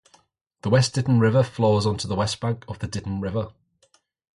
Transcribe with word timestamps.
The 0.63 0.71
West 0.71 0.95
Ditton 0.95 1.19
River 1.19 1.43
flows 1.43 1.85
onto 1.85 2.07
the 2.07 2.15
West 2.15 2.39
Bank 2.39 2.65
of 2.67 2.79
the 2.79 2.87
Ditton 2.87 3.21
River. 3.21 3.51